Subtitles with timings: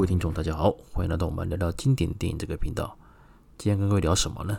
[0.00, 2.96] 各位听众，大家好，欢迎来到我们聊聊经典电影这个频道。
[3.58, 4.58] 今天跟各位聊什么呢？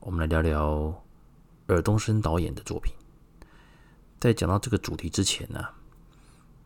[0.00, 1.00] 我们来聊聊
[1.68, 2.92] 尔冬升导演的作品。
[4.18, 5.64] 在讲到这个主题之前呢，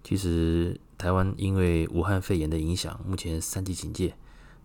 [0.03, 4.15] 其实台湾因为武汉肺炎的影响，目前三级警戒，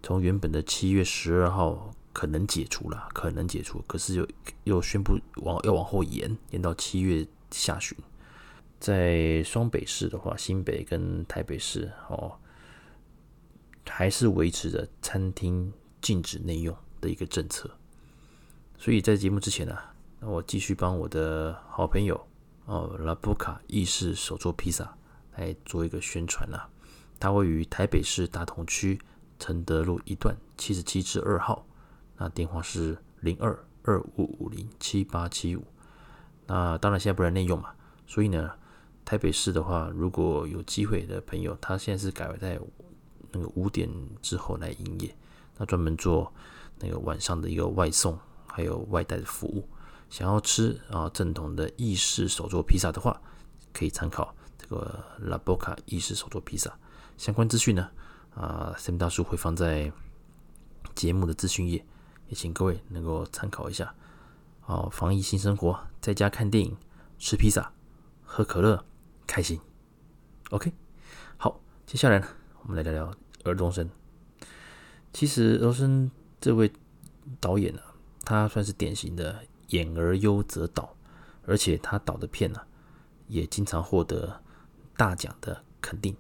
[0.02, 4.28] 从原本的七月十二号可能解除了，可能解除，可是又
[4.64, 7.98] 又宣布往要往后延，延到七月下旬。
[8.80, 12.32] 在双北市的话，新北跟台北市哦，
[13.90, 17.70] 还是维持着餐厅禁止内用的一个政策。
[18.78, 19.76] 所以在节目之前呢、
[20.20, 22.28] 那我继续帮我的好朋友
[22.66, 24.96] 哦，拉布卡意式手作披萨
[25.36, 26.70] 来做一个宣传啦、啊。
[27.20, 29.00] 它位于台北市大同区
[29.40, 31.66] 承德路一段七十七之二号，
[32.18, 35.64] 那电话是零二二五五零七八七五。
[36.46, 37.72] 那当然现在不能内用嘛，
[38.06, 38.52] 所以呢。
[39.08, 42.60] 台北市的话，如果有机会的朋友，他现在是改为在
[43.32, 43.90] 那个五点
[44.22, 45.16] 之后来营业，
[45.58, 46.32] 那专门做
[46.80, 49.68] 那个晚上的一个外送还有外带的服务。
[50.10, 53.20] 想要吃啊正统的意式手作披萨的话，
[53.74, 56.74] 可以参考这个拉波卡意式手作披萨。
[57.18, 57.90] 相关资讯呢
[58.34, 59.92] 啊，Sam 大叔会放在
[60.96, 61.86] 节目的资讯页，
[62.28, 63.94] 也请各位能够参考一下。
[64.62, 66.76] 好，防疫新生活，在家看电影、
[67.18, 67.72] 吃披萨、
[68.24, 68.84] 喝可乐。
[69.30, 69.60] 开心
[70.52, 70.72] ，OK，
[71.36, 72.26] 好，接下来呢，
[72.68, 73.90] 我们来聊聊尔冬升。
[75.14, 76.70] 其实尔冬升这位
[77.40, 80.94] 导演呢、啊，他算是典型的演而优则导，
[81.46, 82.60] 而且他导的片呢、
[83.28, 84.42] 也经常获得
[84.98, 86.14] 大奖的肯定。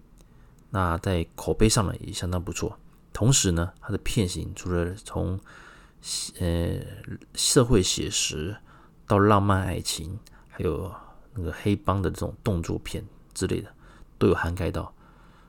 [0.70, 2.80] 那在口碑上呢，也相当不错。
[3.11, 5.38] 同时呢，他的片型除了从
[6.39, 6.80] 呃
[7.36, 8.56] 社会写实
[9.06, 10.17] 到浪漫爱情，
[10.48, 10.92] 还有。
[11.39, 13.72] 那个黑帮的这种动作片之类的
[14.17, 14.92] 都有涵盖到，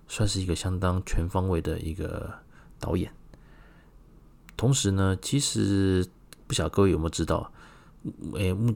[0.09, 2.33] 算是一个相当全方位的一个
[2.81, 3.13] 导演。
[4.57, 6.05] 同时呢，其实
[6.47, 7.53] 不晓得各位有没有知道，
[8.35, 8.75] 诶，目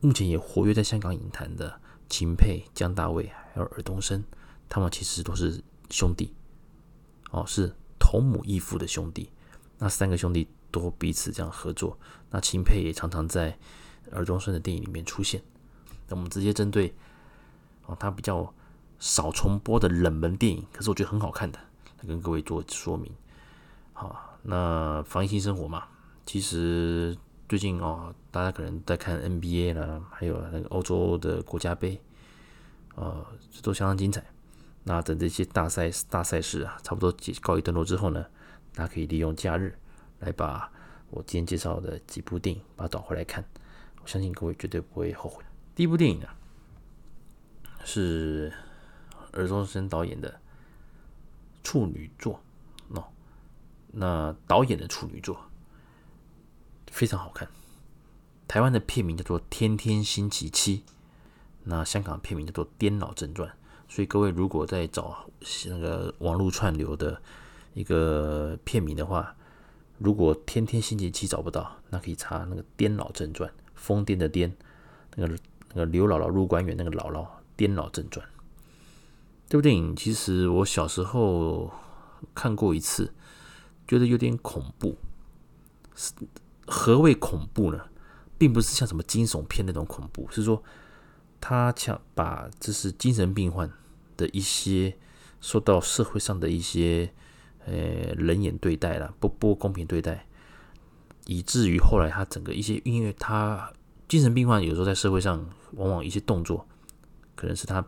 [0.00, 4.22] 目前也活跃在香港影坛的秦沛、姜大卫还有尔冬升，
[4.68, 6.34] 他们其实都是兄弟，
[7.30, 9.30] 哦，是同母异父的兄弟。
[9.78, 11.98] 那三个兄弟都彼此这样合作，
[12.30, 13.58] 那秦沛也常常在
[14.10, 15.42] 尔冬升的电影里面出现。
[16.08, 16.94] 那我们直接针对
[17.86, 18.52] 哦，他比较
[19.02, 21.58] 少重播的冷门电影，可是我觉得很好看的，
[21.98, 23.12] 来跟各位做说明。
[23.92, 25.88] 好，那防疫新生活嘛，
[26.24, 27.16] 其实
[27.48, 32.00] 最近哦，大家可能在看 NBA 啦，还有那个欧洲的国家杯，
[32.94, 34.24] 呃，这都相当精彩。
[34.84, 38.24] 那等这些大赛大赛事啊，差不多告一段落之后呢，
[38.72, 39.76] 大家可以利用假日
[40.20, 40.70] 来把
[41.10, 43.44] 我今天介绍的几部电影把它找回来看，
[44.00, 45.42] 我相信各位绝对不会后悔。
[45.74, 46.28] 第一部电影呢，
[47.84, 48.52] 是
[49.32, 50.40] 尔冬升导演的
[51.62, 52.40] 处女作
[52.88, 53.04] 哦，
[53.92, 55.38] 那导演的处女作
[56.90, 57.48] 非常好看。
[58.46, 60.78] 台湾的片名叫做《天天星期七》，
[61.64, 63.48] 那香港片名叫做《颠老正传》。
[63.88, 65.28] 所以各位如果在找
[65.66, 67.20] 那个网络串流的
[67.74, 69.34] 一个片名的话，
[69.98, 74.52] 如果《天天星期七》找不到，那可以查那个《颠老正传》，疯癫的癫，
[75.16, 75.38] 那个。
[75.74, 77.24] 那个刘姥姥入关园，那个姥姥
[77.56, 78.22] 《颠老正传》
[79.52, 81.70] 这部电影，其实我小时候
[82.34, 83.12] 看过一次，
[83.86, 84.96] 觉得有点恐怖。
[85.94, 86.14] 是
[86.66, 87.78] 何谓恐怖呢？
[88.38, 90.62] 并不是像什么惊悚片那种恐怖，是说
[91.38, 93.70] 他想把这是精神病患
[94.16, 94.96] 的一些
[95.42, 97.12] 受到社会上的一些
[97.66, 100.26] 呃冷眼对待啦，不不公平对待，
[101.26, 103.70] 以至于后来他整个一些，因为他。
[104.08, 106.66] 精神病患有时候在社会上，往往一些动作
[107.34, 107.86] 可能是他，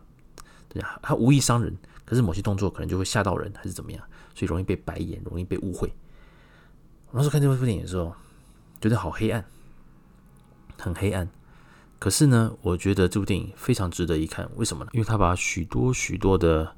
[1.01, 4.03] 他无意伤人，可是某些动作可能就会吓到人，还是怎么样，
[4.33, 5.87] 所以容易被白眼，容易被误会。
[7.11, 8.13] 我那时候看这部电影的时候，
[8.81, 9.45] 觉得好黑暗，
[10.77, 11.29] 很黑暗。
[11.97, 14.49] 可是呢，我觉得这部电影非常值得一看。
[14.57, 14.91] 为什么呢？
[14.93, 16.75] 因为他把许多许多的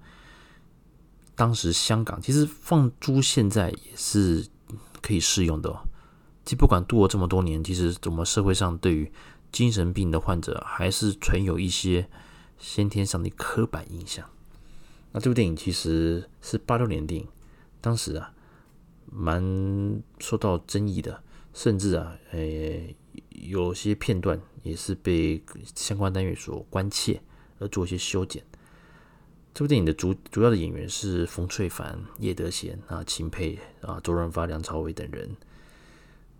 [1.35, 4.47] 当时香港，其实放诸现在也是
[5.01, 5.75] 可以适用的。
[6.45, 9.11] 其实不管度过这么多年，其实我们社会上对于
[9.51, 12.07] 精神病的患者还是存有一些
[12.57, 14.29] 先天上的刻板印象。
[15.11, 17.27] 那这部电影其实是八六年电影，
[17.79, 18.33] 当时啊
[19.11, 21.23] 蛮受到争议的，
[21.53, 22.39] 甚至啊，呃，
[23.29, 25.41] 有些片段也是被
[25.75, 27.21] 相关单位所关切
[27.59, 28.43] 而做一些修剪。
[29.53, 35.35] 这部电影的主主要的演员是冯淬帆、叶德娴啊、秦沛啊、周润发、梁朝伟等人。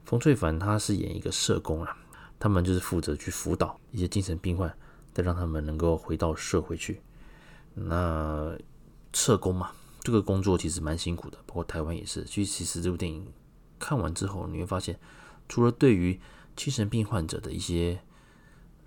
[0.06, 1.98] 冯淬帆他是演一个社工啊。
[2.40, 4.72] 他们就是负责去辅导一些精神病患，
[5.18, 7.02] 再让他们能够回到社会去。
[7.74, 8.56] 那
[9.14, 9.72] 社工嘛，
[10.02, 12.24] 这个工作其实蛮辛苦的，包括台湾也是。
[12.26, 13.26] 其实，其实这部电影
[13.80, 15.00] 看完之后，你会发现，
[15.50, 16.20] 除了对于
[16.56, 18.00] 精神病患者的一些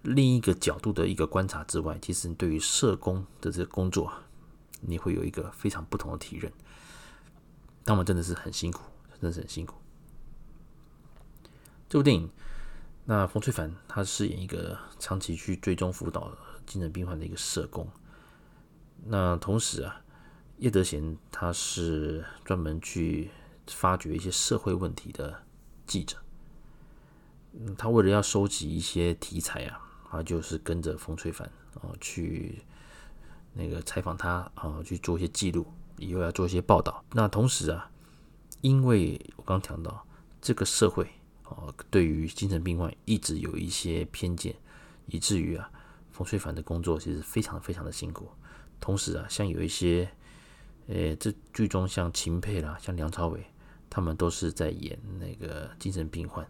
[0.02, 4.22] 另一个角度的一个观察之外，其实对于社工的这个工作啊，
[4.82, 6.52] 你会有一个非常不同的体认。
[7.84, 8.82] 他们真的是很辛苦，
[9.20, 9.74] 真的是很辛苦。
[11.88, 12.30] 这部电影，
[13.04, 16.32] 那冯淬帆他饰演一个长期去追踪辅导
[16.66, 17.88] 精神病患的一个社工。
[19.04, 20.02] 那同时啊，
[20.58, 23.30] 叶德娴他是专门去
[23.66, 25.42] 发掘一些社会问题的
[25.86, 26.16] 记者。
[27.76, 32.62] 他为了要收集一些题材啊，他就是跟着冯淬帆啊去
[33.54, 35.66] 那个采访他啊，去做一些记录，
[35.96, 37.04] 以后要做一些报道。
[37.12, 37.90] 那同时啊，
[38.60, 40.06] 因为我刚讲到
[40.40, 41.10] 这个社会
[41.54, 44.54] 啊，对于精神病患一直有一些偏见，
[45.06, 45.70] 以至于啊，
[46.10, 48.28] 冯淬帆的工作其实非常非常的辛苦。
[48.80, 50.10] 同时啊，像有一些，
[50.86, 53.44] 呃，这剧中像秦沛啦，像梁朝伟，
[53.90, 56.48] 他们都是在演那个精神病患。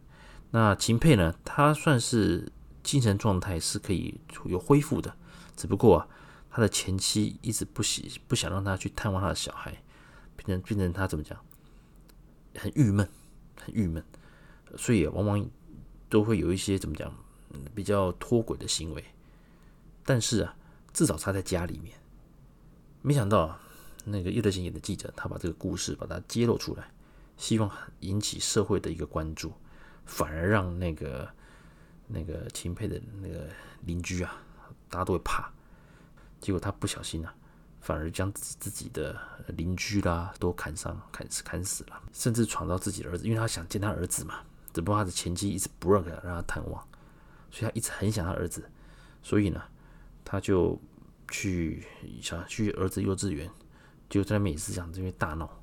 [0.51, 2.51] 那秦沛呢，他算是
[2.83, 5.15] 精神状态是可以有恢复的，
[5.57, 6.09] 只不过啊，
[6.51, 9.83] 他的前妻一直不喜不想让他去探望他的小孩，
[10.37, 11.39] 变成变成他怎么讲，
[12.57, 13.09] 很郁闷，
[13.61, 14.05] 很郁闷，
[14.77, 15.51] 所以往往
[16.09, 17.13] 都会有一些怎么讲，
[17.75, 19.05] 比较脱轨的行为。
[20.05, 20.57] 但是啊，
[20.93, 21.99] 至少他在家里面，
[23.03, 23.61] 没想到啊
[24.05, 26.91] 那个叶德娴演的记者，他把这个故事把它揭露出来，
[27.37, 27.71] 希望
[28.01, 29.53] 引起社会的一个关注。
[30.07, 31.29] 反而让那个
[32.09, 33.49] 那个钦佩的那个
[33.83, 34.43] 邻居啊，
[34.89, 35.53] 大家都会怕。
[36.41, 37.33] 结果他不小心啊，
[37.81, 39.17] 反而将自自己的
[39.49, 44.41] 邻居啦都砍伤、砍死、砍死了，甚至闯到自己的儿子，因为他想见他儿子嘛。
[44.73, 46.83] 只不过他的前妻一直不让他让他探望，
[47.51, 48.71] 所以他一直很想他儿子。
[49.23, 49.63] 所以呢，
[50.25, 50.81] 他就
[51.31, 51.85] 去
[52.21, 53.51] 想去儿子幼稚园，
[54.09, 55.63] 就在那边也是想这边大闹。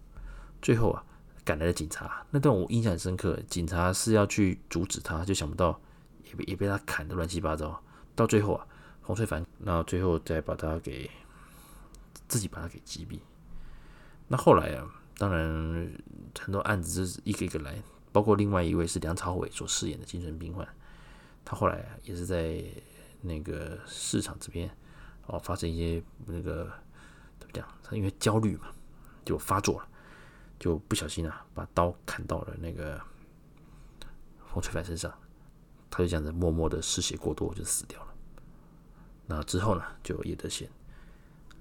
[0.62, 1.04] 最后啊。
[1.48, 3.40] 赶来的警察，那段我印象很深刻。
[3.48, 5.80] 警察是要去阻止他，就想不到
[6.26, 7.82] 也被也被他砍的乱七八糟。
[8.16, 8.68] 到最后啊，
[9.02, 11.10] 冯淬帆，那最后再把他给
[12.28, 13.18] 自己把他给击毙。
[14.28, 14.86] 那后来啊，
[15.18, 15.90] 当然
[16.38, 17.82] 很多案子就是一个一个来，
[18.18, 20.68] 包括另外一位是梁朝伟所饰演的精神病患，
[21.46, 22.64] 他后来也是在
[23.22, 24.68] 那个市场这边
[25.28, 26.64] 哦发生一些那个
[27.38, 27.68] 怎么讲？
[27.84, 28.70] 他因为焦虑嘛，
[29.24, 29.88] 就发作了。
[30.58, 33.00] 就不小心啊，把刀砍到了那个
[34.48, 35.14] 冯淬帆身上，
[35.92, 38.08] 他就这样子默默的失血过多就死掉了。
[39.28, 40.68] 那之后呢，就叶德娴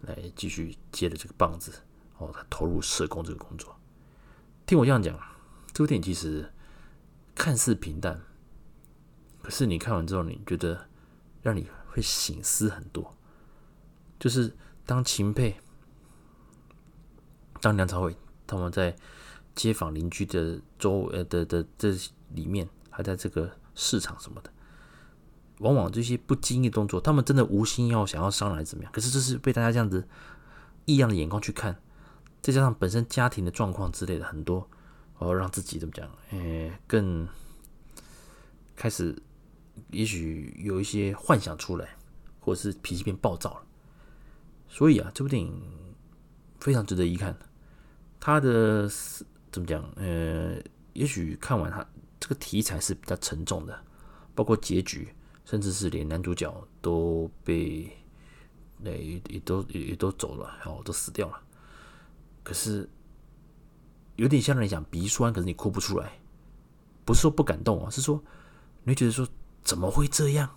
[0.01, 1.71] 来继续接了这个棒子，
[2.17, 3.79] 哦，他投入社工这个工作。
[4.65, 5.15] 听我这样讲，
[5.77, 6.51] 这部电影其实
[7.35, 8.19] 看似平淡，
[9.43, 10.89] 可是你看完之后，你觉得
[11.43, 13.15] 让你会省思很多。
[14.19, 14.57] 就是
[14.87, 15.61] 当秦沛，
[17.61, 18.17] 当梁朝伟。
[18.47, 18.97] 他们在
[19.55, 21.95] 街坊邻居的周呃的的这
[22.31, 24.51] 里面，还在这个市场什么的，
[25.59, 28.91] 往往这些不经意动作，他们真的无心要想要伤人怎么样？
[28.95, 30.09] 可是这是被大家这样子
[30.87, 31.79] 异样的眼光去看，
[32.41, 34.71] 再加上本身家庭的状况之类的很多，
[35.19, 36.09] 然后让自己怎么讲？
[36.31, 37.27] 呃，更
[38.75, 39.17] 开始
[39.91, 41.97] 也许有一些幻想出来，
[42.41, 43.63] 或者是脾气变暴躁了。
[44.69, 45.63] 所以啊，这部电影
[46.61, 47.37] 非常值得一看。
[48.21, 48.91] 他的
[49.51, 49.83] 怎么讲？
[49.97, 50.57] 呃，
[50.93, 51.87] 也许看完他
[52.19, 53.85] 这个题材是比较沉重的，
[54.35, 57.91] 包括结局，甚至是连男主角都被，
[58.83, 61.41] 也也都也都走了，然后都死掉了。
[62.43, 62.89] 可是
[64.17, 66.19] 有点像你讲鼻酸，可是你哭不出来，
[67.05, 68.23] 不是说不感动啊，是说
[68.83, 69.27] 你会觉得说
[69.63, 70.51] 怎么会这样？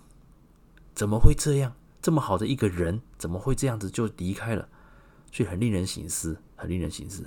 [0.94, 1.72] 怎么会这样？
[2.02, 4.68] 这么好的一个人，怎么会这样子就离开了？
[5.30, 7.24] 所以很令人省思，很令人省思。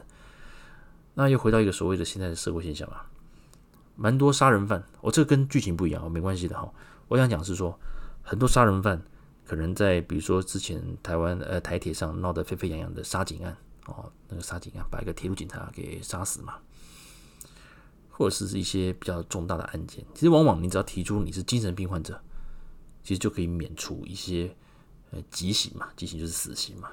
[1.13, 3.07] 那又回到一个所谓的现在的社会现象啊，
[3.95, 6.73] 蛮多杀人犯，我这个跟剧情不一样，没关系的哈。
[7.07, 7.79] 我想讲是说，
[8.23, 8.99] 很多杀人犯
[9.45, 16.55] 可能在比如说之前台湾呃台铁上闹得沸沸扬扬的杀警案哦，那个杀警啊把一个铁路警察给杀死嘛，
[18.09, 22.21] 或者是一些比较重大的案件，其实往往你只要提出你是精神病患者，
[23.03, 24.55] 其实就可以免除一些
[25.11, 26.89] 呃极刑嘛，极刑就是死刑嘛。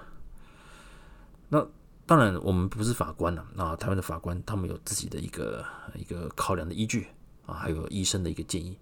[1.48, 1.66] 那
[2.06, 3.46] 当然，我们不是法官了。
[3.54, 7.06] 那台湾的法官，他们有自己的一个一个考量的依据
[7.46, 8.76] 啊，还有医生的一个建议。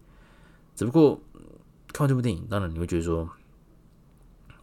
[0.74, 1.20] 只不过
[1.92, 3.28] 看完这部电影，当然你会觉得说，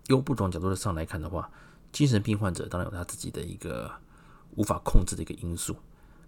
[0.08, 1.52] 用不同角度的上来看的话，
[1.96, 3.90] 精神病患者当然有他自己的一个
[4.58, 5.78] 无法控制的一个因素。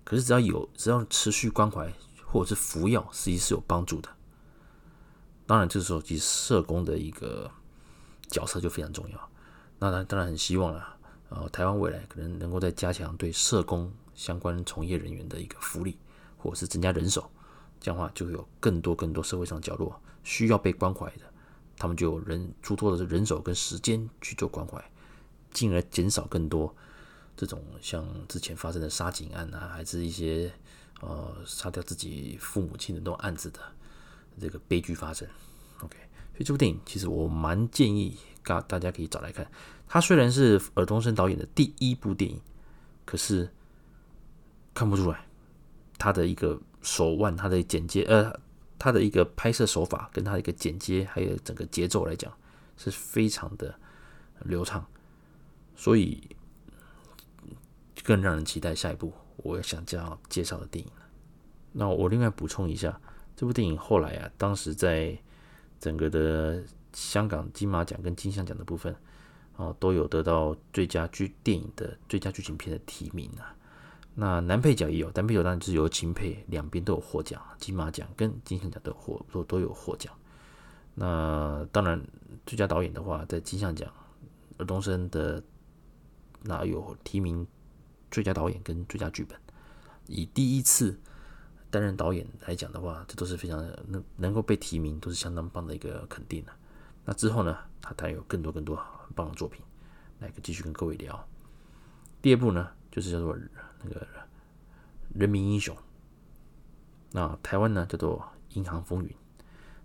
[0.05, 1.91] 可是只要有，只要持续关怀
[2.25, 4.07] 或者是服药，实际是有帮助的。
[5.45, 7.51] 当然，这时候其实社工的一个
[8.29, 9.29] 角色就非常重要。
[9.77, 10.93] 那他当然很希望啊。
[11.29, 15.97] 呃，台湾未来可能能够再加强对社工相关从业人员的一个福利，
[16.37, 17.29] 或者是增加人手，
[17.81, 21.25] 这样的话就会有更多更多社会上角落需要被关怀的，
[21.75, 24.81] 他们就人诸多的人手跟时间去做关怀，
[25.57, 26.75] 进而减少更多
[27.35, 30.51] 这种像之前发生的杀警案啊，还是一些
[31.01, 33.59] 呃杀掉自己父母亲的那种案子的
[34.39, 35.27] 这个悲剧发生。
[35.81, 35.97] OK，
[36.33, 39.49] 所以这部电影其实我蛮建议大大家可以找来看。
[39.87, 42.39] 它虽然是尔冬升导演的第一部电影，
[43.03, 43.49] 可是
[44.75, 45.25] 看不出来
[45.97, 48.31] 他的一个手腕，他的剪接，呃，
[48.77, 52.31] 他的一个拍摄手法跟他的一个剪接，还有整个节奏来讲
[52.77, 53.73] 是非常的
[54.43, 54.85] 流畅，
[55.77, 56.21] 所以
[58.03, 60.91] 更让人期待下一部我想这样介绍的电影。
[61.71, 62.99] 那我另外补充一下，
[63.35, 65.17] 这部电影后来啊，当时在
[65.79, 68.95] 整个的香港金马奖跟金像奖的部分，
[69.57, 73.55] 哦，都有得到最佳剧电影的最佳剧情片的提名啊。
[74.15, 80.11] 那男配角也有，男配角当然就是由秦沛两边都有获奖，金马奖跟金像奖都获都都有获奖。
[80.95, 82.03] 那当然
[82.43, 83.87] 最佳导演的话，在金像奖，
[84.57, 85.43] 尔冬升的
[86.47, 87.45] 那有提名
[88.09, 89.37] 最佳导演跟最佳剧本。
[90.07, 90.97] 以第一次
[91.69, 96.55] 担任导演来讲的话，这都是非常能能够被提名，都是相当棒的一个肯定了。
[97.03, 99.61] 那之后呢，他还有更多更多很棒的作品
[100.19, 101.27] 来继续跟各位聊。
[102.21, 103.37] 第二部呢，就是叫做
[103.83, 103.99] 那个
[105.13, 105.75] 《人民英雄》，
[107.11, 108.19] 那台湾呢叫做
[108.57, 109.09] 《银行风云》。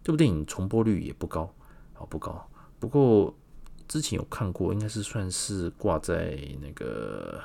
[0.05, 1.53] 这部电影重播率也不高，
[1.95, 2.49] 啊不高。
[2.81, 3.35] 不过
[3.93, 7.39] 之前有看过，应该是算是挂在那个，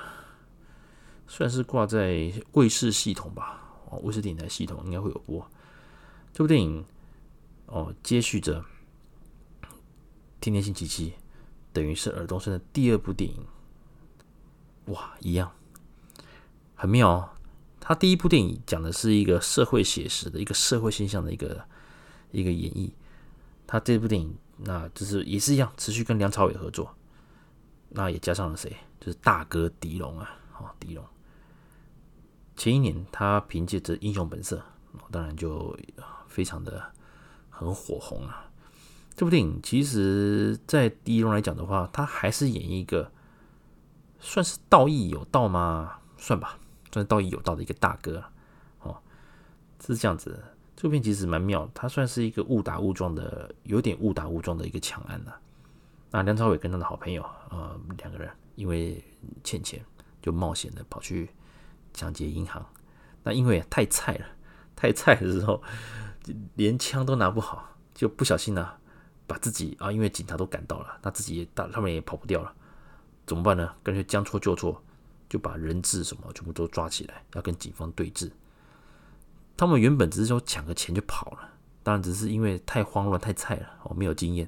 [1.27, 3.81] 算是挂在卫视系统吧。
[3.89, 5.45] 哦，卫视电台系统应该会有播
[6.31, 6.85] 这部电影
[7.65, 8.61] 哦，接续着
[10.39, 11.09] 《天天星期七》，
[11.73, 13.45] 等于是尔冬升的第二部电影。
[14.85, 15.51] 哇，一样，
[16.75, 17.29] 很妙哦。
[17.81, 21.65] 他第一部电影讲的是一个社会写实的一个社会现象的一个
[22.31, 22.91] 一个演绎，
[23.67, 26.95] 他这部电影那就是也是一样，持续跟梁朝伟合作，
[27.89, 28.75] 那也加上了谁？
[28.99, 31.05] 就是大哥狄龙啊，哦，狄龙。
[32.55, 34.57] 前一年，他凭借着《英雄本色》，
[35.11, 35.77] 当然就
[36.27, 36.91] 非常的
[37.49, 38.49] 很火红啊。
[39.15, 43.11] 这部电影其实，在狄龙来讲的话，他还是演一个
[44.19, 45.99] 算是道义有道吗？
[46.17, 46.57] 算吧，
[46.91, 48.23] 算是道义有道的一个大哥
[48.79, 48.97] 哦。
[49.79, 50.43] 是这样子，
[50.77, 55.33] 这部片其实蛮妙，他算是一个误打误撞的，有点误打误撞的一个抢案呐。
[56.11, 59.03] 那梁朝伟跟他的好朋友，呃，两个人因为
[59.43, 59.83] 欠钱，
[60.21, 61.29] 就冒险的跑去。
[61.93, 62.63] 抢劫银行，
[63.23, 64.25] 那因为太菜了，
[64.77, 65.63] 太菜的时候，
[66.53, 68.79] 连枪都拿不好，就不小心呢、啊，
[69.25, 72.53] 把自己啊，因为警察都赶到了，他自己也大，他们也跑不掉了，
[73.25, 73.73] 怎么办呢？
[73.81, 74.79] 干脆将错就错，
[75.27, 78.29] 就把人质什么全部都抓起来，要跟警方对峙。
[79.57, 81.49] 他们原本只是说抢个钱就跑了，
[81.83, 84.47] 当然只是因为太慌乱、太菜了，我没有经验。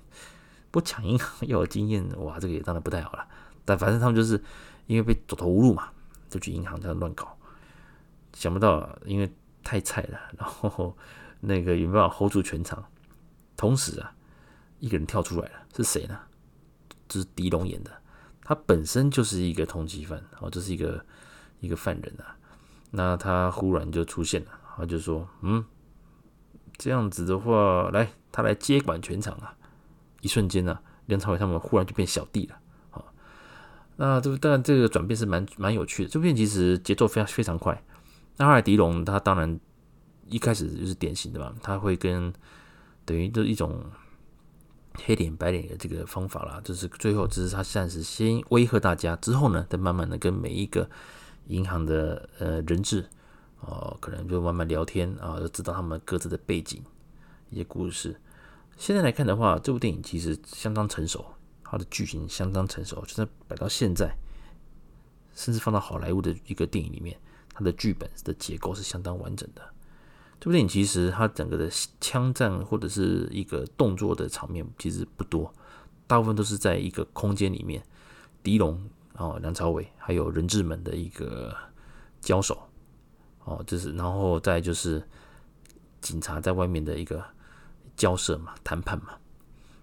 [0.72, 3.28] 不抢银行要有经验，哇，这个也当然不太好了。
[3.66, 4.42] 但反正他们就是
[4.86, 5.89] 因为被走投无路嘛，
[6.30, 7.36] 就去银行这样乱搞。
[8.34, 10.96] 想不到，因为太菜了，然后
[11.39, 12.86] 那个有没有 hold 住全场？
[13.58, 14.13] 同时啊，
[14.80, 16.20] 一个人跳出来了，是谁呢？
[17.08, 17.92] 这是狄龙演的，
[18.44, 21.04] 他本身就是一个通缉犯，哦，这是一个
[21.60, 22.38] 一个犯人啊。
[22.92, 25.63] 那他忽然就出现了，他就说：“嗯，
[26.77, 29.53] 这样子的话，来，他来接管全场啊！”
[30.21, 32.59] 一瞬间呢、啊，梁朝伟他们忽然就变小弟了，
[32.91, 33.03] 啊，
[33.95, 36.09] 那这当然这个转变是蛮蛮有趣的。
[36.09, 37.81] 这部片其实节奏非常非常快。
[38.38, 39.59] 那后来狄龙他当然
[40.29, 42.33] 一开始就是典型的嘛，他会跟
[43.05, 43.83] 等于就是一种
[44.95, 50.89] 黑脸白脸的这个方法啦，就是最后只是他暂时先威吓大家，之后呢，再慢慢的跟每一个
[51.48, 53.07] 银行的呃人质
[53.62, 56.82] 哦，可能就慢慢聊天啊，就知道他们各自的背景
[57.50, 58.20] 一些故事。
[58.78, 61.25] 现在来看的话，这部电影其实相当成熟，
[61.63, 64.16] 它的剧情相当成熟，就算摆到现在，
[65.34, 67.20] 甚至放到好莱坞的一个电影里面。
[67.54, 69.62] 它的剧本的结构是相当完整的。
[70.39, 75.54] 这部电影其实它整个的枪战或者是一个动作的场面其实不多，
[76.08, 77.84] 大部分都是在一个空间里面，
[78.42, 81.54] 狄龙哦，梁朝伟还有人质们的一个
[82.22, 82.58] 交手
[83.43, 85.03] 哦，就是然后再就是
[86.01, 87.24] 警察在外面的一个
[87.96, 89.13] 交涉嘛，谈判嘛。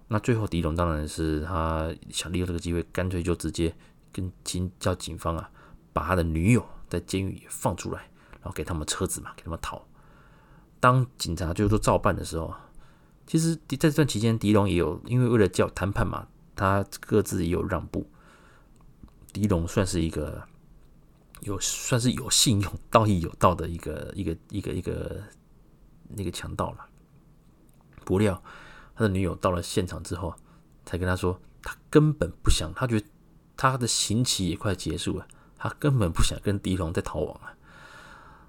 [0.09, 3.75] 那最后狄龙当然是他想利用这个机会，干脆就直接
[4.13, 5.51] 跟警叫警方啊，
[5.93, 6.65] 把他的女友。
[6.89, 7.99] 在监狱里放出来，
[8.35, 9.85] 然后给他们车子嘛，给他们逃。
[10.79, 12.55] 当警察就都照办的时候，
[13.27, 18.09] 其实在这段期间，狄龙也有因为为了叫谈判嘛，他各自也有让步。
[19.33, 20.47] 狄龙算是一个
[21.41, 25.23] 有算是有信用、 道义有道的一个一个一个一个
[26.09, 26.87] 那个强盗了。
[28.05, 28.43] 不料
[28.95, 30.35] 他的女友到了现场之后，
[30.85, 33.07] 才跟他说，他根本不想，他觉得
[33.57, 35.27] 他的刑期也快结束了，
[35.57, 37.53] 他根本不想跟狄龙再逃亡啊。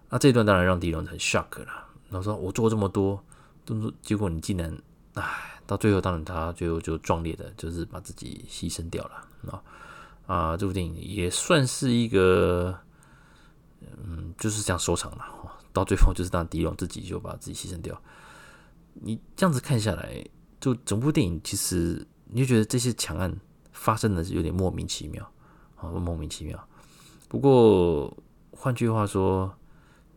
[0.09, 3.21] 那这段当然让狄龙很 shock 了，然后说：“我做这么多，
[3.65, 4.81] 都结果你竟然，
[5.15, 9.15] 唉，到最后当然他最后就壮烈的，就是把自己牺牲掉了
[9.51, 9.61] 啊
[10.27, 10.55] 啊！
[10.55, 12.77] 这部电影也算是一个，
[13.81, 15.25] 嗯，就是这样收场了。
[15.73, 17.99] 到最后就是当狄龙自己就把自己牺牲掉。
[18.93, 20.23] 你这样子看下来，
[20.59, 23.35] 就整部电影其实你就觉得这些强案
[23.71, 25.27] 发生的是有点莫名其妙
[25.75, 26.67] 啊，莫名其妙。
[27.27, 28.15] 不过
[28.51, 29.51] 换句话说。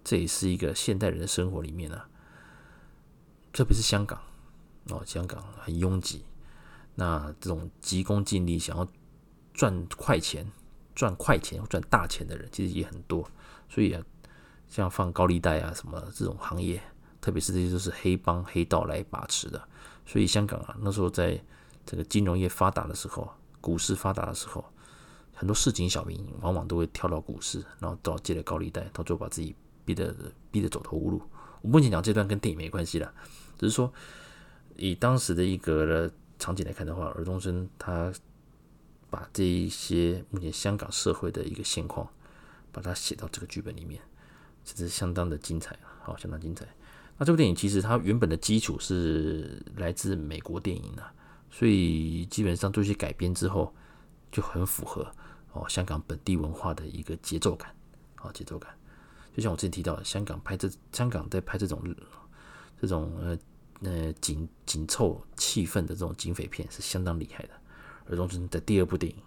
[0.02, 2.08] 这也是一个现代人的生活里面啊，
[3.52, 4.18] 特别是香港
[4.88, 6.24] 哦，香港很拥挤，
[6.94, 8.88] 那这种急功近利、想要
[9.52, 10.46] 赚快钱、
[10.94, 13.28] 赚快钱、赚大钱的人，其实也很多。
[13.68, 14.02] 所以啊，
[14.68, 16.82] 像放高利贷啊什么这种行业，
[17.20, 19.62] 特别是这些都是黑帮黑道来把持的。
[20.06, 21.40] 所以香港啊，那时候在
[21.84, 23.30] 这个金融业发达的时候，
[23.60, 24.64] 股市发达的时候，
[25.34, 29.54] 很多市井小民往往都会跳到股市，然后到借了高利贷，到最后把自己。
[29.82, 30.14] 逼得
[30.52, 31.20] 逼得走投无路。
[31.62, 33.12] 我目前讲这段跟电影没关系了，
[33.58, 33.92] 只是说
[34.76, 38.12] 以当时的一个的场景来看的话，尔冬升他
[39.10, 42.08] 把这一些目前香港社会的一个现况，
[42.70, 44.00] 把它写到这个剧本里面，
[44.64, 46.66] 其实相当的精彩，好，相当精彩。
[47.18, 51.12] 那这部电影其实它原本的基础是来自美国电影啊，
[51.50, 53.74] 所以基本上做一些改编之后，
[54.32, 55.12] 就很符合
[55.52, 57.74] 哦香港本地文化的一个节奏感，
[58.16, 58.72] 啊节奏感。
[59.36, 61.82] 就像我之前提到的，香港拍这香港在拍这种
[62.80, 63.38] 这种呃
[63.82, 67.50] 呃紧紧凑气氛的这种警匪片是相当厉害的。
[68.08, 69.18] 尔冬升的第二部电影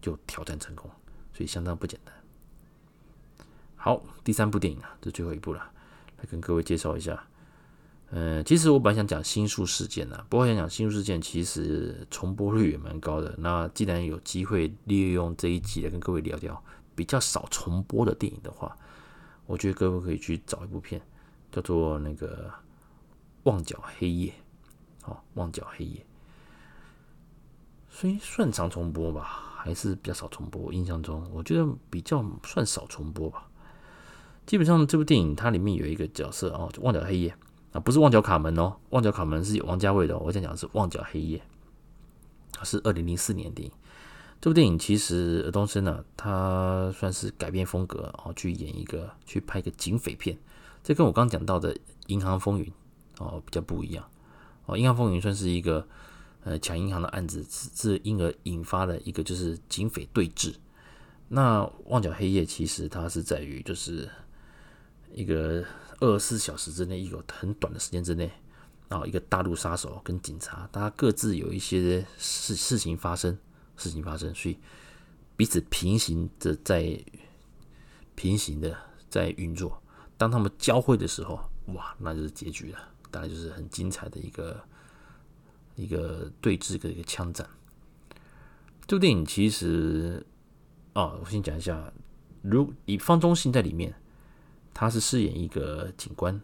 [0.00, 0.90] 就挑战成功，
[1.32, 2.14] 所以相当不简单。
[3.76, 5.70] 好，第三部电影啊，这最后一部了，
[6.18, 7.26] 来跟各位介绍一下。
[8.10, 13.34] 嗯，其实我本来想讲新宿事件呐，不过想讲新宿事件其实重播率也蛮高的。
[13.38, 16.62] 那既然有机会利用这一集来跟各位聊聊
[16.94, 18.76] 比较少重播的电影的话。
[19.46, 21.00] 我觉得各位可以去找一部片，
[21.50, 22.48] 叫做那个
[23.42, 24.30] 《旺角黑夜》。
[25.02, 25.96] 好，《旺角黑夜》
[27.90, 30.72] 所以算常重播吧，还是比较少重播。
[30.72, 33.46] 印象中，我觉得比较算少重播吧。
[34.46, 37.28] 基本上这部电影它里面有一个角色哦，《旺角黑夜》
[37.76, 40.18] 啊，不是《旺角卡门》哦，《旺角卡门》是有王家卫的。
[40.18, 41.42] 我想讲的是《旺角黑夜》，
[42.64, 43.72] 是二零零四年的电影。
[44.40, 50.38] 这部电影其实尔冬升呢，他算是改变风格哦，去演一个去拍一个警匪片，
[50.82, 51.74] 这跟我刚讲到的
[52.06, 52.64] 《银行风云》
[53.18, 54.02] 哦比较不一样
[54.64, 55.86] 哦，《银行风云》算是一个
[56.44, 60.54] 呃抢银行的案子，是因而引发了一个就是警匪对峙。
[61.28, 64.08] 那《旺角黑夜》其实它是在于就是
[65.12, 65.64] 一个
[66.00, 68.30] 二十四小时之内，一个很短的时间之内
[68.88, 73.38] 啊，一个大陆杀手跟警察，大家各自有一些事事情发生。
[73.76, 74.58] 事情发生，所以
[75.38, 77.02] 彼此平行的在
[78.14, 78.76] 平行的
[79.08, 79.82] 在运作。
[80.18, 82.78] 当他们交汇的时候，哇，那就是结局了。
[83.10, 84.62] 当然就是很精彩的一个
[85.80, 87.48] 一个对峙的一个枪战。
[88.86, 90.26] 这部电影其实
[90.92, 91.92] 啊，我先讲一下，
[92.42, 93.94] 如以方中信在里面，
[94.74, 96.40] 他是饰演一个警官，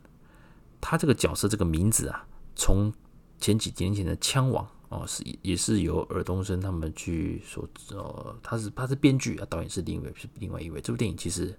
[0.80, 2.92] 他这个角色这个名字啊，从
[3.38, 4.66] 前几年前的枪王。
[4.88, 10.80] 哦，是也是由尔冬升他们去所哦，他是他是编剧啊，导演是另一位是另外一位。
[10.80, 11.52] 这部电影其实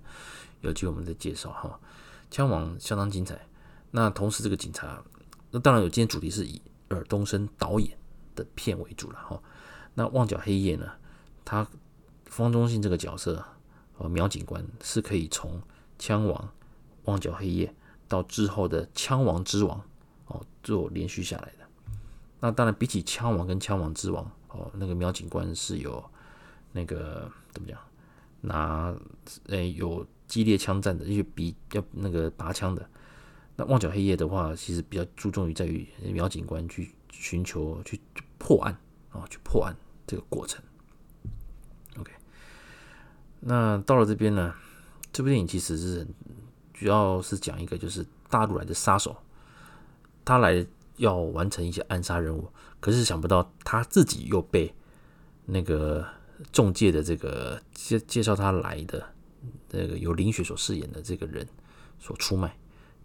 [0.61, 1.77] 有机会我们再介绍哈，
[2.33, 3.37] 《枪王》相当精彩。
[3.91, 5.03] 那同时这个警察，
[5.51, 7.97] 那当然有今天主题是以尔冬升导演
[8.35, 9.41] 的片为主了哈。
[9.93, 10.91] 那《旺角黑夜》呢，
[11.43, 11.67] 他
[12.25, 13.43] 方中信这个角色
[13.97, 15.59] 哦，苗警官是可以从
[15.97, 16.35] 《枪王》
[17.05, 17.67] 《旺角黑夜》
[18.07, 19.77] 到之后的《枪王之王》
[20.27, 21.65] 哦，做连续下来的。
[22.39, 26.03] 那当然，比起枪王跟枪王之王哦，那个苗警官是有
[26.71, 27.79] 那个怎么讲，
[28.41, 28.95] 拿
[29.47, 32.87] 诶有激烈枪战的，因为比较那个拔枪的。
[33.57, 37.99] 那旺角黑夜的话，其实比较注重于在于苗警官去寻求去
[38.37, 38.77] 破案
[39.09, 40.63] 啊，去破案这个过程。
[41.97, 42.13] OK，
[43.41, 44.55] 那到了这边呢，
[45.11, 46.07] 这部电影其实是
[46.73, 49.17] 主要是讲一个就是大陆来的杀手，
[50.23, 50.65] 他来。
[50.97, 54.73] 要完成一些暗杀任务，可是想不到他自己又被
[55.45, 56.03] 那个
[56.51, 59.07] 中介的这个介介绍他来的
[59.69, 61.47] 这个由林雪所饰演的这个人
[61.99, 62.57] 所出卖，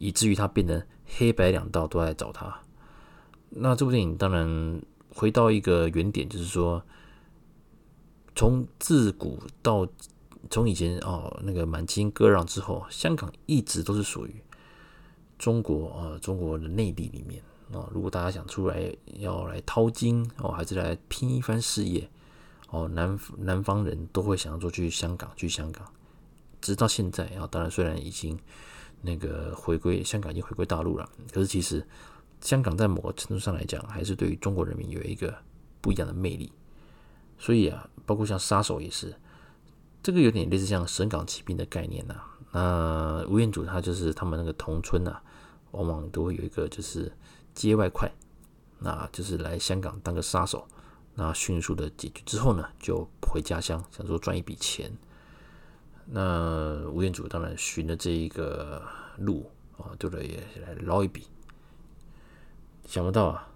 [0.03, 0.85] 以至于他变得
[1.17, 2.61] 黑白两道都来找他。
[3.51, 4.83] 那这部电影当然
[5.15, 6.83] 回到一个原点，就是说
[8.35, 9.87] 从自古到
[10.51, 14.35] 从以前哦，那个满清割让之后，香港一直都是属于
[15.39, 17.89] 中国啊、中国的内地里面啊、哦。
[17.93, 22.11] 如果大家想出来要来淘金哦，还是来拼一番事业
[22.71, 25.87] 哦，南南方人都会想要说去香港，去香港。
[26.61, 28.37] 直到现在啊，当然虽然已经
[29.03, 31.87] 那个回归，香港已经回归大陆了，可是其实
[32.41, 35.37] 香港在某个程度上来讲，还是对于中国人民有一个
[35.81, 36.51] 不一样的魅力。
[37.39, 39.15] 所以啊，包括像杀手也是，
[40.03, 42.15] 这个有点类似像神港奇兵的概念呐、
[42.53, 45.21] 那吴彦祖他就是他们那个同村、啊，
[45.73, 47.13] 往往都会有一个就是
[47.53, 48.09] 接外快，
[48.79, 50.65] 那就是来香港当个杀手，
[51.15, 54.93] 那迅速的解决之后呢，就回家乡想说赚一笔钱。
[56.07, 58.83] 那吴彦祖当然循着这一个
[59.19, 60.25] 路啊，对了？
[60.25, 61.27] 也来捞一笔，
[62.87, 63.49] 想不到啊，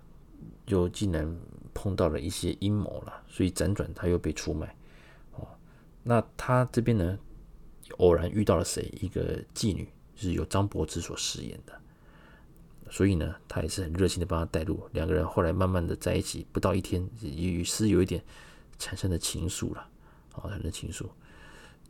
[0.67, 1.37] 就竟然。
[1.79, 4.75] 碰到了一些阴谋了，所以辗转他又被出卖。
[5.33, 5.47] 哦，
[6.03, 7.19] 那他这边呢，
[7.99, 8.91] 偶然遇到了谁？
[8.99, 11.79] 一个妓女，是由张柏芝所饰演的。
[12.91, 14.89] 所以呢，他也是很热心的帮他带路。
[14.93, 18.25] 两个人后来慢慢的在一起，不到一天，于是有一点
[18.79, 19.87] 产生了情愫了。
[20.37, 21.05] 哦，产生情愫。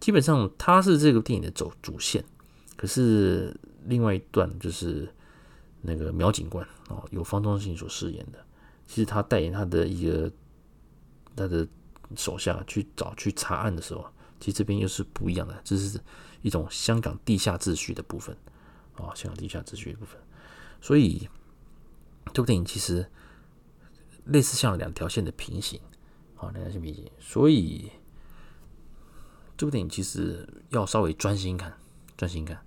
[0.01, 2.25] 基本上他是这个电影的走主线，
[2.77, 3.55] 可是
[3.85, 5.09] 另外一段就是
[5.83, 8.45] 那个苗警官哦，由方中信所饰演的。
[8.87, 10.31] 其实他带领他的一个
[11.35, 11.67] 他的
[12.15, 14.07] 手下去找去查案的时候，
[14.39, 15.99] 其实这边又是不一样的，这是
[16.43, 18.37] 一种香港地下秩序的部分
[18.95, 20.21] 啊，香港地下秩序的部分。
[20.81, 21.29] 所以
[22.33, 23.11] 这部电影其实
[24.27, 25.81] 类似像两条线的平行
[26.37, 27.11] 啊，两条线平行。
[27.19, 27.91] 所以
[29.57, 31.73] 这部电影其实要稍微专心看，
[32.17, 32.57] 专心看《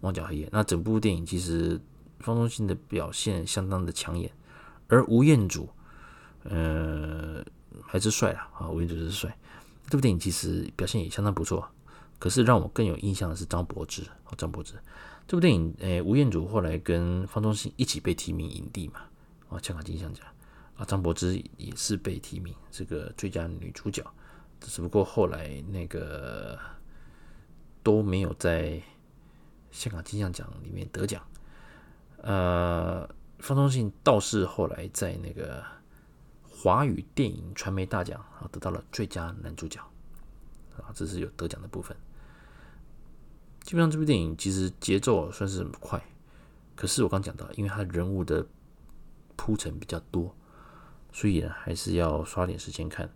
[0.00, 0.46] 旺角黑夜》。
[0.52, 1.80] 那整部电影其实
[2.20, 4.30] 方中信的表现相当的抢眼。
[4.88, 5.68] 而吴彦祖，
[6.44, 7.44] 呃，
[7.82, 8.48] 还是帅啊！
[8.60, 9.36] 啊，吴彦祖是帅。
[9.88, 11.68] 这部电影其实表现也相当不错。
[12.18, 14.02] 可是让我更有印象的是张柏芝，
[14.38, 14.74] 张柏芝。
[15.26, 19.00] 这部电影，诶，吴彦祖后来跟方中信一起被提名影帝嘛，
[19.50, 20.24] 啊，香港金像奖
[20.76, 24.02] 啊，张柏芝也是被提名这个最佳女主角，
[24.68, 26.58] 只不过后来那个
[27.82, 28.82] 都没有在
[29.70, 31.22] 香港金像奖里面得奖，
[32.22, 33.08] 呃。
[33.38, 35.62] 方中信倒是后来在那个
[36.42, 39.78] 华语电影传媒大奖啊得到了最佳男主角
[40.78, 41.94] 啊，这是有得奖的部分。
[43.60, 46.02] 基本上这部电影其实节奏算是很快，
[46.74, 48.44] 可是我刚讲到，因为他人物的
[49.36, 50.34] 铺陈比较多，
[51.12, 53.12] 所以呢还是要刷点时间看。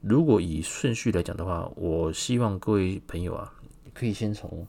[0.00, 3.52] 如果以顺序来讲的话，我希望各位朋友啊，
[3.92, 4.66] 可以先从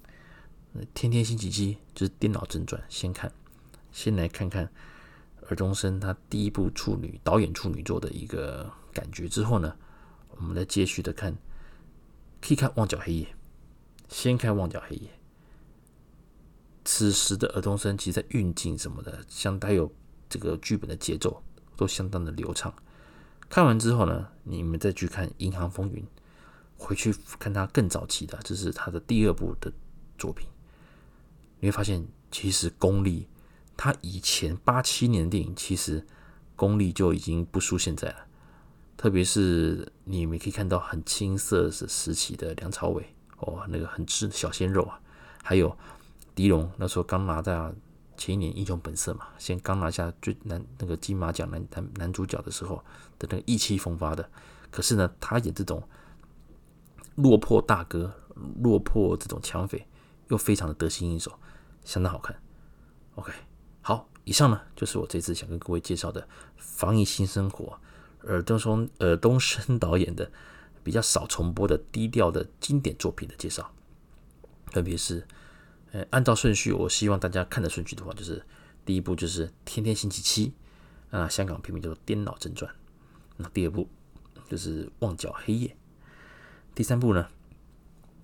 [0.94, 3.32] 《天天星期七》就是《颠倒正传》先看。
[3.94, 4.72] 先来看看
[5.50, 9.76] 尔冬升他第一部处女导演处女作的一个感觉，之后呢，
[10.32, 11.34] 我们来接续的看，
[12.42, 13.26] 可以看《旺角黑夜》，
[14.10, 15.08] 先看《旺角黑夜》。
[16.84, 19.90] 此时的尔冬升其实在运镜什么的，相当有
[20.30, 21.42] 这个剧本的节奏
[21.78, 22.74] 都相当的流畅。
[23.52, 26.02] 看完之后呢，你们再去看《银行风云》，
[26.78, 29.70] 回去看他更早期的，这是他的第二部的
[30.18, 30.48] 作品，
[31.60, 33.28] 你会发现其实功力。
[33.76, 36.06] 他以前八七年的电影其实
[36.56, 38.26] 功力就已经不输现在了，
[38.96, 43.04] 特别是你们可以看到很青涩时时期的梁朝伟
[43.40, 44.98] 哦，那个很吃小鲜肉啊，
[45.44, 45.78] 还有
[46.34, 47.74] 狄龙那时候刚拿到
[48.22, 52.76] 前一年英雄本色嘛，先刚拿下最男那个金马奖男男男主角的时候
[53.18, 54.30] 的那个意气风发的，
[54.70, 55.82] 可是呢，他演这种
[57.16, 58.14] 落魄大哥、
[58.62, 59.88] 落魄这种抢匪，
[60.28, 61.32] 又非常的得心应手，
[61.84, 62.40] 相当好看。
[63.16, 63.34] OK。
[63.82, 66.22] 好，以上呢就是我这次想跟各位介绍的
[66.58, 67.80] 《防疫新生活》，
[68.28, 70.32] 尔东升尔东升导演的
[70.84, 73.74] 比较少重播的低调的经典作品的介绍。
[74.68, 75.28] 特别是，
[75.92, 78.46] 呃，按照顺序，我希望大家看的顺序的话，就是
[78.86, 80.54] 第一部就是《天天星期七》，
[81.18, 82.72] 啊，香港片名叫做《颠倒正传》。
[83.38, 83.88] 那第二部
[84.50, 85.68] 就是《旺角黑夜》。
[86.74, 87.28] 第三部呢，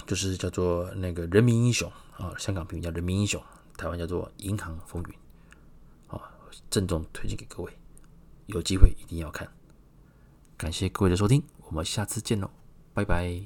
[0.05, 1.91] 就是叫做那个《人民英雄》
[2.23, 3.41] 啊，香港片名叫《人民英雄》，
[3.77, 5.09] 台湾叫做《银行风云》。
[6.71, 7.71] 郑重推荐给各位，
[8.47, 9.47] 有机会一定要看。
[10.57, 12.49] 感谢各位的收听，我们下次见喽，
[12.95, 13.43] 拜拜。